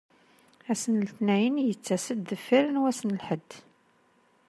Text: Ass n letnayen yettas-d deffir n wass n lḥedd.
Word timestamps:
Ass 0.71 0.83
n 0.93 0.95
letnayen 1.07 1.55
yettas-d 1.67 2.19
deffir 2.29 2.65
n 2.69 2.79
wass 2.81 2.99
n 3.03 3.15
lḥedd. 3.19 3.49